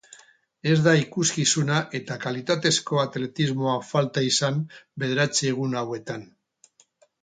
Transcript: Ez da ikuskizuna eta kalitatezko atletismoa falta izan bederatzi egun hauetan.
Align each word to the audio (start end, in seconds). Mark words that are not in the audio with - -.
Ez 0.69 0.77
da 0.87 0.93
ikuskizuna 1.01 1.77
eta 1.99 2.17
kalitatezko 2.25 3.03
atletismoa 3.05 3.77
falta 3.93 4.27
izan 4.33 4.61
bederatzi 5.05 5.55
egun 5.57 5.83
hauetan. 5.83 6.31